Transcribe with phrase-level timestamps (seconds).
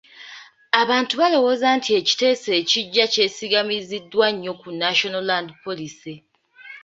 [0.81, 6.15] Abantu balowooza nti ekiteeso ekiggya kyesigamiziddwa nnyo ku National Land Policy.